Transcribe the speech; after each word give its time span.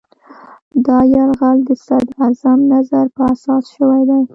دا 0.85 0.97
یرغل 1.15 1.57
د 1.67 1.69
صدراعظم 1.85 2.59
نظر 2.73 3.05
په 3.15 3.21
اساس 3.33 3.63
شوی 3.75 4.01
دی. 4.09 4.21